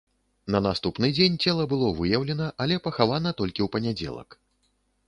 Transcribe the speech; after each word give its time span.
На 0.53 0.61
наступны 0.67 1.11
дзень 1.17 1.37
цела 1.47 1.67
было 1.75 1.91
выяўлена, 2.01 2.49
але 2.67 2.81
пахавана 2.89 3.39
толькі 3.45 3.61
ў 3.69 3.73
панядзелак. 3.79 4.29